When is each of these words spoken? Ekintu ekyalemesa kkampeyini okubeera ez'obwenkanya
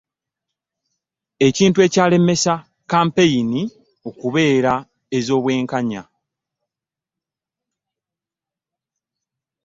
Ekintu 1.47 1.79
ekyalemesa 1.87 2.53
kkampeyini 2.89 3.61
okubeera 4.09 4.73
ez'obwenkanya 5.17 6.03